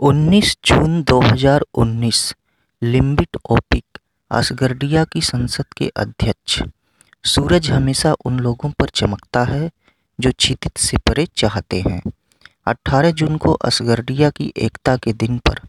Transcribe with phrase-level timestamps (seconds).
[0.00, 2.34] उन्नीस जून दो हज़ार उन्नीस,
[2.82, 3.98] लिम्बिट ओपिक
[4.30, 6.62] असगर्डिया की संसद के अध्यक्ष।
[7.24, 9.70] सूरज हमेशा उन लोगों पर चमकता है
[10.18, 12.00] जो क्षितिज से परे चाहते हैं।
[12.66, 15.60] 18 जून को असगर्डिया की एकता के दिन पर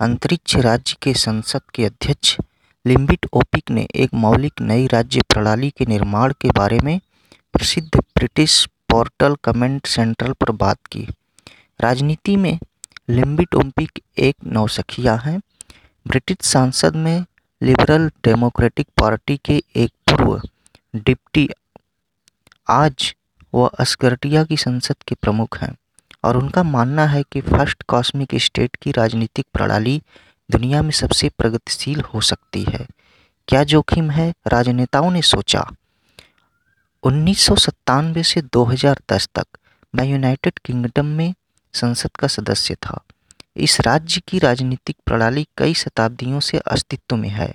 [0.00, 2.36] अंतरिक्ष राज्य के संसद के अध्यक्ष,
[2.84, 6.98] लिम्बिट ओपिक ने एक मौलिक नई राज्य प्रणाली के निर्माण के बारे में
[7.54, 11.06] प्रसिद्ध ब्रिटिश पोर्टल कमेंट सेंट्रल पर बात की।
[11.80, 12.58] राजनीति में
[13.10, 15.40] लिम्बिट ओपिक एक नौसखिया हैं।
[16.08, 17.24] ब्रिटिश संसद में
[17.62, 20.42] लिबरल डेमोक्रेटिक पार्टी के एक पूर्व
[20.96, 21.48] डिप्टी
[22.68, 23.14] आज
[23.54, 25.76] वह असगर्डिया की संसद के प्रमुख हैं
[26.24, 30.02] और उनका मानना है कि फ़र्स्ट कॉस्मिक स्टेट की राजनीतिक प्रणाली
[30.50, 32.86] दुनिया में सबसे प्रगतिशील हो सकती है।
[33.48, 34.34] क्या जोखिम है?
[34.46, 35.70] राजनेताओं ने सोचा।
[37.02, 39.46] उन्नीस सौ सतानवे से 2010 तक
[39.94, 41.34] मैं यूनाइटेड किंगडम में
[41.72, 43.00] संसद का सदस्य था।
[43.56, 47.54] इस राज्य की राजनीतिक प्रणाली कई शताब्दियों से अस्तित्व में है।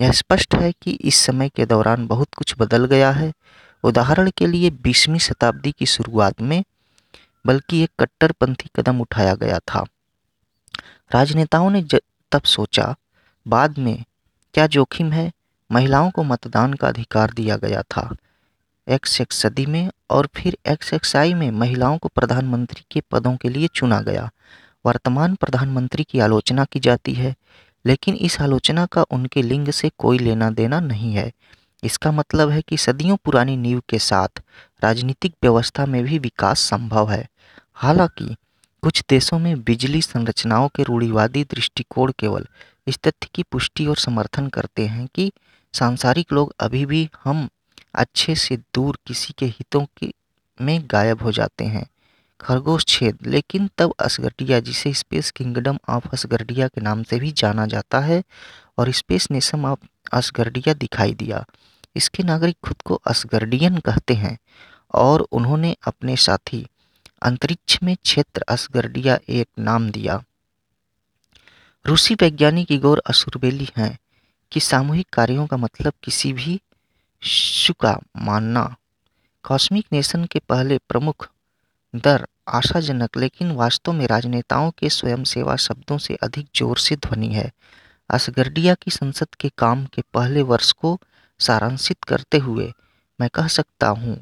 [0.00, 3.32] यह स्पष्ट है कि इस समय के दौरान बहुत कुछ बदल गया है।
[3.84, 6.64] उदाहरण के लिए बीसवीं शताब्दी की शुरुआत में
[7.46, 9.84] बल्कि एक कट्टरपंथी कदम उठाया गया था।
[11.14, 11.82] राजनेताओं ने
[12.32, 12.94] तब सोचा,
[13.48, 14.04] बाद में,
[14.54, 15.32] क्या जोखिम है?
[15.72, 18.16] महिलाओं को मतदान का अधिकार दिया गया था।
[18.88, 23.48] एक सदी में और फिर एक्स एक्स आई में महिलाओं को प्रधानमंत्री के पदों के
[23.48, 24.30] लिए चुना गया।
[24.86, 27.34] वर्तमान प्रधानमंत्री की आलोचना की जाती है,
[27.86, 31.32] लेकिन इस आलोचना का उनके लिंग से कोई लेना देना नहीं है।
[31.84, 34.42] इसका मतलब है कि सदियों पुरानी नींव के साथ
[34.82, 37.28] राजनीतिक व्यवस्था में भी विकास संभव है।
[37.74, 38.36] हालाँकि,
[38.82, 42.46] कुछ देशों में बिजली संरचनाओं के रूढ़िवादी दृष्टिकोण केवल
[42.86, 45.32] इस तथ्य की पुष्टि और समर्थन करते हैं कि
[45.72, 47.48] सांसारिक लोग अभी भी हम
[47.94, 50.12] अच्छे से दूर किसी के हितों के
[50.60, 51.86] में गायब हो जाते हैं।
[52.40, 57.66] खरगोश छेद, लेकिन तब असगर्डिया जिसे स्पेस किंगडम ऑफ़ असगर्डिया के नाम से भी जाना
[57.66, 58.22] जाता है,
[58.78, 59.78] और स्पेस नेशन ऑफ़
[60.12, 61.44] असगर्डिया दिखाई दिया।
[61.96, 64.38] इसके नागरिक खुद को असगर्डियन कहते हैं,
[64.94, 66.66] और उन्होंने अपने साथी
[67.22, 70.22] अंतरिक्ष में क्षेत्र असगर्डिया एक नाम दिया।
[71.86, 73.98] रूसी वैज्ञानिक इगोर असुरबेली हैं
[74.52, 76.60] कि सामूहिक कार्यों का मतलब किसी भी
[77.22, 78.62] शुका मानना।
[79.44, 81.28] कॉस्मिक नेशन के पहले प्रमुख
[81.94, 87.50] दर आशाजनक, लेकिन वास्तव में राजनेताओं के स्वयंसेवा शब्दों से अधिक ज़ोर से ध्वनि है।
[88.10, 90.98] असगर्डिया की संसद के काम के पहले वर्ष को
[91.40, 92.72] सारांशित करते हुए
[93.18, 94.16] मैं कह सकता हूँ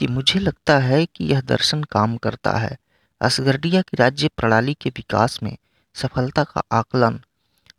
[0.00, 2.76] कि मुझे लगता है कि यह दर्शन काम करता है।
[3.20, 5.56] असगर्डिया की राज्य प्रणाली के विकास में
[5.94, 7.20] सफलता का आकलन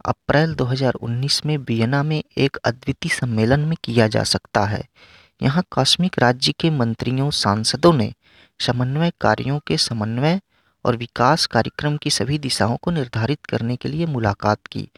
[0.05, 4.87] अप्रैल 2019 में वियना में एक अद्वितीय सम्मेलन में किया जा सकता है।
[5.41, 8.13] यहाँ कॉस्मिक राज्य के मंत्रियों, सांसदों ने
[8.59, 10.39] समन्वय कार्यों के समन्वय
[10.85, 14.89] और विकास कार्यक्रम की सभी दिशाओं को निर्धारित करने के लिए मुलाकात की,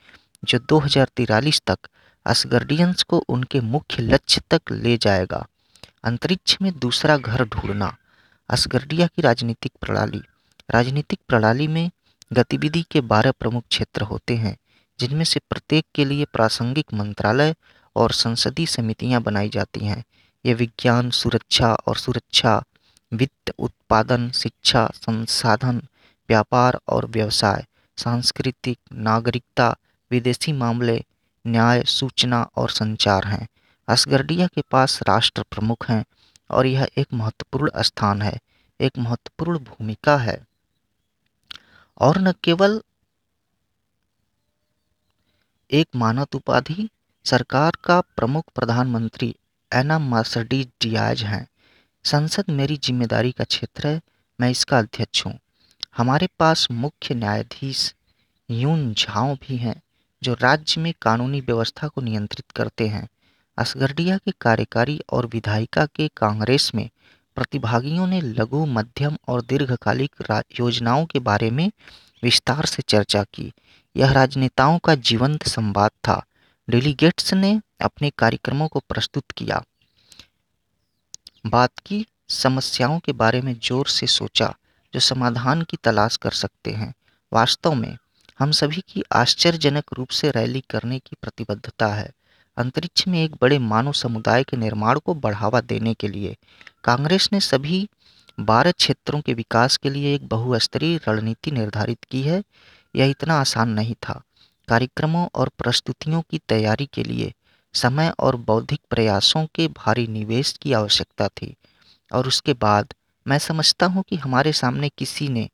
[0.43, 0.83] जो दो
[1.67, 1.77] तक
[2.25, 5.47] असगर्डियंस को उनके मुख्य लक्ष्य तक ले जाएगा।
[6.03, 7.97] अंतरिक्ष में दूसरा घर ढूंढना,
[8.49, 10.21] असगर्डिया की राजनीतिक प्रणाली।
[10.71, 11.91] राजनीतिक प्रणाली में
[12.33, 14.57] गतिविधि के बारह प्रमुख क्षेत्र होते हैं
[15.01, 17.55] जिनमें से प्रत्येक के लिए प्रासंगिक मंत्रालय
[17.95, 20.03] और संसदीय समितियाँ बनाई जाती हैं।
[20.45, 22.63] ये विज्ञान, सुरक्षा और सुरक्षा,
[23.13, 25.81] वित्त, उत्पादन, शिक्षा, संसाधन,
[26.29, 27.65] व्यापार और व्यवसाय,
[27.97, 29.75] सांस्कृतिक, नागरिकता,
[30.11, 31.05] विदेशी मामले,
[31.47, 33.47] न्याय, सूचना और संचार हैं।
[33.87, 36.05] असगर्डिया के पास राष्ट्र प्रमुख हैं
[36.49, 38.39] और यह एक महत्वपूर्ण स्थान है,
[38.81, 40.45] एक महत्वपूर्ण भूमिका है।
[41.99, 42.81] और न केवल
[45.71, 46.87] एक मानव उपाधि
[47.25, 49.27] सरकार का प्रमुख प्रधानमंत्री
[49.71, 51.47] एना मार्सडीज डियाज हैं।
[52.05, 54.01] संसद मेरी ज़िम्मेदारी का क्षेत्र है,
[54.39, 55.37] मैं इसका अध्यक्ष हूँ।
[55.97, 57.93] हमारे पास मुख्य न्यायाधीश
[58.49, 59.81] यून झाओ भी हैं,
[60.21, 63.07] जो राज्य में कानूनी व्यवस्था को नियंत्रित करते हैं।
[63.57, 66.89] असगर्डिया के कार्यकारी और विधायिका के कांग्रेस में
[67.37, 71.69] प्रतिभागियों ने लघु, मध्यम और दीर्घकालिक योजनाओं के बारे में
[72.23, 73.51] विस्तार से चर्चा की।
[73.95, 76.25] यह राजनेताओं का जीवंत संवाद था।
[76.69, 79.63] डेलीगेट्स ने अपने कार्यक्रमों को प्रस्तुत किया।
[81.45, 84.53] बात की, समस्याओं के बारे में ज़ोर से सोचा,
[84.93, 86.93] जो समाधान की तलाश कर सकते हैं।
[87.33, 87.97] वास्तव में,
[88.39, 92.11] हम सभी की आश्चर्यजनक रूप से रैली करने की प्रतिबद्धता है।
[92.57, 96.35] अंतरिक्ष में एक बड़े मानव समुदाय के निर्माण को बढ़ावा देने के लिए,
[96.83, 97.89] कांग्रेस ने सभी
[98.39, 102.43] बारह क्षेत्रों के विकास के लिए एक बहुस्तरीय रणनीति निर्धारित की है।
[102.95, 104.21] यह इतना आसान नहीं था।
[104.67, 107.33] कार्यक्रमों और प्रस्तुतियों की तैयारी के लिए
[107.73, 111.55] समय और बौद्धिक प्रयासों के भारी निवेश की आवश्यकता थी
[112.11, 112.93] और उसके बाद
[113.25, 115.49] मैं समझता हूँ कि हमारे सामने किसी ने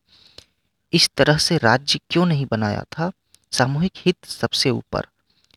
[0.93, 3.11] इस तरह से राज्य क्यों नहीं बनाया था।
[3.51, 5.07] सामूहिक हित सबसे ऊपर।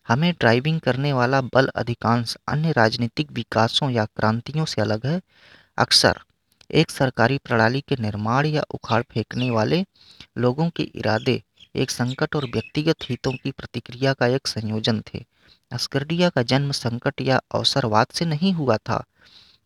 [0.08, 5.20] हमें ड्राइविंग करने वाला बल अधिकांश अन्य राजनीतिक विकासों या क्रांतियों से अलग है।
[5.78, 6.20] अक्सर
[6.70, 9.84] एक सरकारी प्रणाली के निर्माण या उखाड़ फेंकने वाले
[10.38, 11.42] लोगों के इरादे
[11.74, 15.24] एक संकट और व्यक्तिगत हितों की प्रतिक्रिया का एक संयोजन थे।
[15.72, 19.04] अस्कर्डिया का जन्म संकट या अवसरवाद से नहीं हुआ था।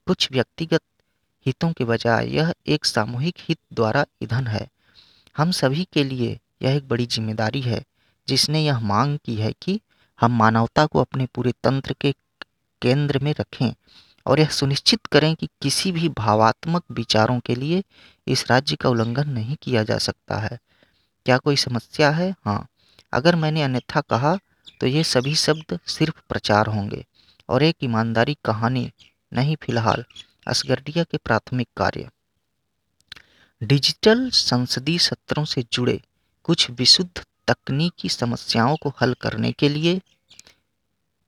[0.06, 0.82] कुछ व्यक्तिगत
[1.46, 4.68] हितों के बजाय यह एक सामूहिक हित द्वारा ईंधन है।
[5.36, 7.82] हम सभी के लिए यह एक बड़ी ज़िम्मेदारी है,
[8.28, 9.80] जिसने यह मांग की है कि
[10.18, 12.12] हम मानवता को अपने पूरे तंत्र के
[12.82, 13.72] केंद्र में रखें
[14.26, 17.82] और यह सुनिश्चित करें कि किसी भी भावात्मक विचारों के लिए
[18.26, 20.58] इस राज्य का उल्लंघन नहीं किया जा सकता है।
[21.26, 22.30] क्या कोई समस्या है?
[22.44, 22.66] हाँ।
[23.12, 24.36] अगर मैंने अन्यथा कहा
[24.80, 27.04] तो ये सभी शब्द सिर्फ़ प्रचार होंगे
[27.48, 28.90] और एक ईमानदारी कहानी
[29.32, 30.04] नहीं फ़िलहाल।
[30.48, 32.08] असगर्डिया के प्राथमिक कार्य।
[33.62, 36.00] डिजिटल संसदीय सत्रों से जुड़े
[36.44, 40.00] कुछ विशुद्ध तकनीकी समस्याओं को हल करने के लिए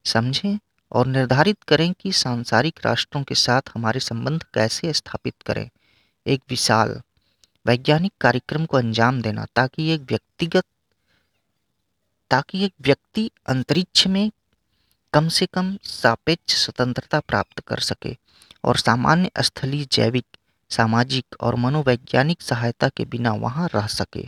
[0.05, 0.57] समझें
[0.91, 5.69] और निर्धारित करें कि सांसारिक राष्ट्रों के साथ हमारे संबंध कैसे स्थापित करें।
[6.25, 7.01] एक विशाल
[7.67, 10.63] वैज्ञानिक कार्यक्रम को अंजाम देना, ताकि एक व्यक्तिगत,
[12.31, 14.31] ताकि एक व्यक्ति अंतरिक्ष में
[15.13, 18.15] कम से कम सापेक्ष स्वतंत्रता प्राप्त कर सके
[18.63, 20.25] और सामान्य स्थलीय जैविक,
[20.71, 24.27] सामाजिक और मनोवैज्ञानिक सहायता के बिना वहाँ रह सके।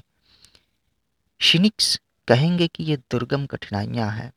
[1.42, 4.32] शिनिक्स कहेंगे कि ये दुर्गम कठिनाइयाँ हैं,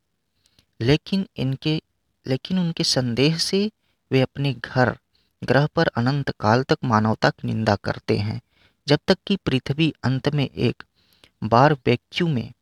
[0.80, 1.80] लेकिन इनके,
[2.26, 3.70] लेकिन उनके संदेह से
[4.10, 4.96] वे अपने घर,
[5.42, 8.40] ग्रह पर अनंत काल तक मानवता की निंदा करते हैं।
[8.88, 10.82] जब तक कि पृथ्वी अंत में एक
[11.44, 12.52] बार वैक्यूम में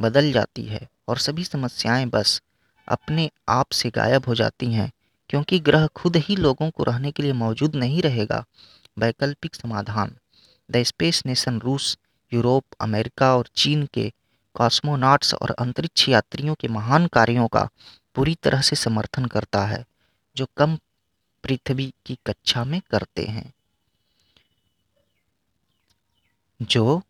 [0.00, 2.42] बदल जाती है और सभी समस्याएँ बस
[2.88, 4.90] अपने आप से गायब हो जाती हैं,
[5.30, 8.44] क्योंकि ग्रह खुद ही लोगों को रहने के लिए मौजूद नहीं रहेगा,
[8.98, 10.16] वैकल्पिक समाधान।
[10.70, 11.98] द स्पेस नेशन रूस,
[12.32, 14.12] यूरोप, अमेरिका और चीन के
[14.54, 17.68] कॉस्मोनाट्स और अंतरिक्ष यात्रियों के महान कार्यों का
[18.14, 19.84] पूरी तरह से समर्थन करता है,
[20.36, 20.76] जो कम
[21.44, 23.52] पृथ्वी की कक्षा में करते हैं।
[26.62, 27.02] जो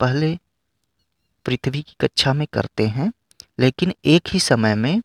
[0.00, 0.38] पहले
[1.44, 3.12] पृथ्वी की कक्षा में करते हैं,
[3.60, 5.02] लेकिन एक ही समय में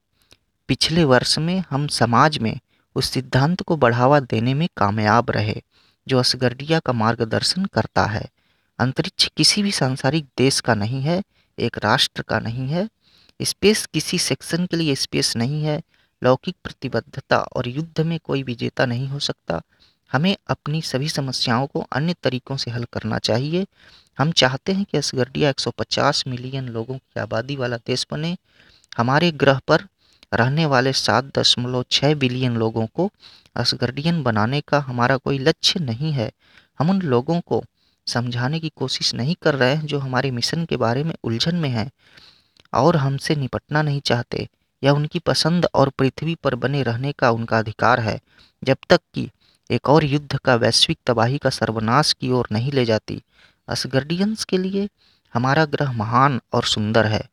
[0.67, 2.59] पिछले वर्ष में हम समाज में
[2.95, 5.61] उस सिद्धांत को बढ़ावा देने में कामयाब रहे,
[6.07, 8.29] जो असगर्डिया का मार्गदर्शन करता है।
[8.79, 11.23] अंतरिक्ष किसी भी सांसारिक देश का नहीं है,
[11.59, 12.89] एक राष्ट्र का नहीं है।
[13.41, 15.81] स्पेस किसी सेक्शन के लिए स्पेस नहीं है।
[16.23, 19.61] लौकिक प्रतिबद्धता और युद्ध में कोई विजेता नहीं हो सकता।
[20.13, 23.65] हमें अपनी सभी समस्याओं को अन्य तरीकों से हल करना चाहिए।
[24.17, 28.37] हम चाहते हैं कि असगर्डिया 150 मिलियन लोगों की आबादी वाला देश बने।
[28.97, 29.87] हमारे ग्रह पर
[30.33, 33.09] रहने वाले सात दशमलव छः बिलियन लोगों को
[33.55, 36.31] असगर्डियन बनाने का हमारा कोई लक्ष्य नहीं है।
[36.79, 37.63] हम उन लोगों को
[38.07, 41.69] समझाने की कोशिश नहीं कर रहे हैं जो हमारे मिशन के बारे में उलझन में
[41.69, 41.91] हैं
[42.73, 44.47] और हमसे निपटना नहीं चाहते।
[44.83, 48.19] यह उनकी पसंद और पृथ्वी पर बने रहने का उनका अधिकार है।
[48.63, 49.29] जब तक कि
[49.71, 53.21] एक और युद्ध का वैश्विक तबाही का सर्वनाश की ओर नहीं ले जाती।
[53.67, 54.89] असगर्डियंस के लिए
[55.33, 57.29] हमारा ग्रह महान और सुंदर है,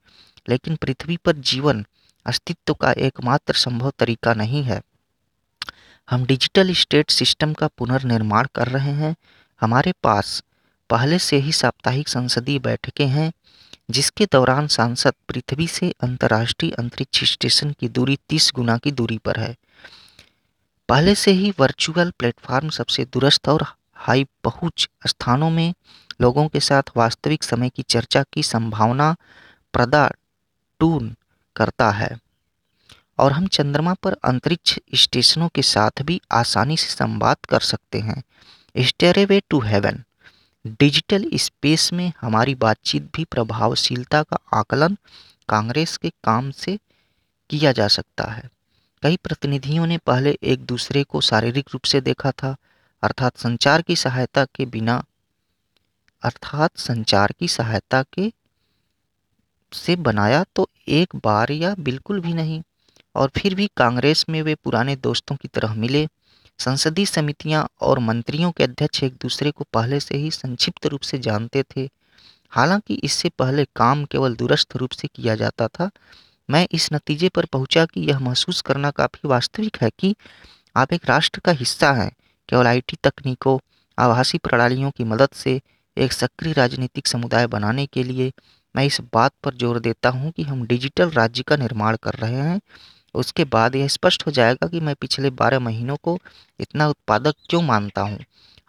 [0.48, 1.84] लेकिन पृथ्वी पर जीवन
[2.26, 4.80] अस्तित्व का एकमात्र संभव तरीका नहीं है।
[6.10, 9.16] हम डिजिटल स्टेट सिस्टम का पुनर्निर्माण कर रहे हैं।
[9.60, 10.42] हमारे पास
[10.90, 13.32] पहले से ही साप्ताहिक संसदीय बैठकें हैं,
[13.90, 19.40] जिसके दौरान सांसद पृथ्वी से अंतर्राष्ट्रीय अंतरिक्ष स्टेशन की दूरी तीस गुना की दूरी पर
[19.40, 19.56] है।
[20.90, 25.74] पहले से ही वर्चुअल प्लेटफॉर्म सबसे दुरस्त और हाई पहुँच स्थानों में
[26.20, 29.16] लोगों के साथ वास्तविक समय की चर्चा की संभावना
[29.72, 30.12] प्रदा
[30.80, 31.16] टून
[31.56, 32.18] करता है।
[33.18, 38.22] और हम चंद्रमा पर अंतरिक्ष स्टेशनों के साथ भी आसानी से संवाद कर सकते हैं।
[38.78, 40.04] Stairway to heaven
[40.66, 44.96] digital space में हमारी बातचीत भी प्रभावशीलता का आकलन
[45.48, 46.78] कांग्रेस के काम से
[47.50, 48.59] किया जा सकता है।
[49.02, 52.56] कई प्रतिनिधियों ने पहले एक दूसरे को शारीरिक रूप से देखा था,
[53.02, 55.02] अर्थात संचार की सहायता के बिना।
[56.22, 58.30] अर्थात संचार की सहायता के
[59.72, 62.62] से बनाया तो एक बार या बिल्कुल भी नहीं,
[63.14, 66.06] और फिर भी कांग्रेस में वे पुराने दोस्तों की तरह मिले।
[66.58, 71.18] संसदीय समितियाँ और मंत्रियों के अध्यक्ष एक दूसरे को पहले से ही संक्षिप्त रूप से
[71.18, 71.88] जानते थे।
[72.52, 75.90] हालाँकि इससे पहले काम केवल दूरस्थ रूप से किया जाता था
[76.50, 80.14] मैं इस नतीजे पर पहुँचा कि यह महसूस करना काफ़ी वास्तविक है कि
[80.76, 82.10] आप एक राष्ट्र का हिस्सा हैं।
[82.48, 83.58] केवल आईटी तकनीकों,
[83.98, 85.60] आभासी प्रणालियों की मदद से
[85.96, 88.32] एक सक्रिय राजनीतिक समुदाय बनाने के लिए
[88.74, 92.40] मैं इस बात पर ज़ोर देता हूँ कि हम डिजिटल राज्य का निर्माण कर रहे
[92.40, 92.60] हैं।
[93.14, 96.18] उसके बाद यह स्पष्ट हो जाएगा कि मैं पिछले बारह महीनों को
[96.60, 98.18] इतना उत्पादक क्यों मानता हूँ।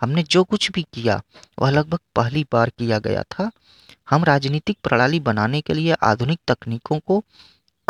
[0.02, 1.22] हमने जो कुछ भी किया,
[1.60, 3.50] वह लगभग पहली बार किया गया था।
[4.10, 7.24] हम राजनीतिक प्रणाली बनाने के लिए आधुनिक तकनीकों को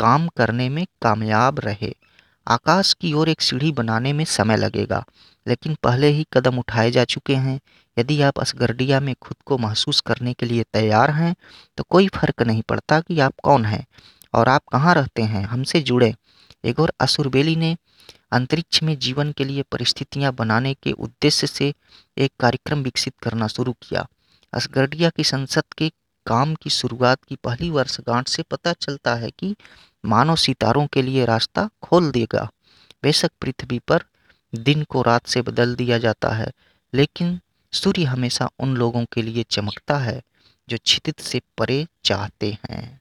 [0.01, 1.93] काम करने में कामयाब रहे।
[2.48, 5.03] आकाश की ओर एक सीढ़ी बनाने में समय लगेगा,
[5.46, 7.60] लेकिन पहले ही कदम उठाए जा चुके हैं।
[7.98, 11.36] यदि आप असगर्डिया में खुद को महसूस करने के लिए तैयार हैं
[11.77, 13.86] तो कोई फ़र्क नहीं पड़ता कि आप कौन हैं
[14.34, 16.13] और आप कहाँ रहते हैं। हमसे जुड़े।
[16.65, 17.75] एक और असुरबेली ने
[18.31, 21.74] अंतरिक्ष में जीवन के लिए परिस्थितियाँ बनाने के उद्देश्य से
[22.17, 24.08] एक कार्यक्रम विकसित करना शुरू किया।
[24.53, 25.89] असगर्डिया की संसद के
[26.25, 29.55] काम की शुरुआत की पहली वर्षगांठ से पता चलता है कि
[30.05, 32.50] मानव सितारों के लिए रास्ता खोल देगा
[33.03, 34.03] बेशक पृथ्वी पर
[34.53, 36.51] दिन को रात से बदल दिया जाता है,
[36.93, 37.39] लेकिन
[37.74, 40.22] सूर्य हमेशा उन लोगों के लिए चमकता है
[40.70, 43.00] जो छितित से परे चाहते हैं।